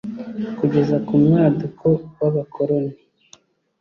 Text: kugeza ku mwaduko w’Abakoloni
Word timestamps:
kugeza 0.57 0.95
ku 1.05 1.13
mwaduko 1.23 1.85
w’Abakoloni 2.19 2.95